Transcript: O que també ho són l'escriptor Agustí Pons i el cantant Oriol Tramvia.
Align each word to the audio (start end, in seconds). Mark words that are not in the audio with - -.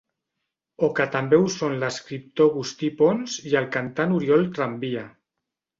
O 0.87 0.89
que 0.99 1.05
també 1.15 1.39
ho 1.41 1.51
són 1.57 1.77
l'escriptor 1.83 2.49
Agustí 2.53 2.91
Pons 3.03 3.39
i 3.53 3.55
el 3.61 3.73
cantant 3.79 4.21
Oriol 4.21 4.53
Tramvia. 4.59 5.11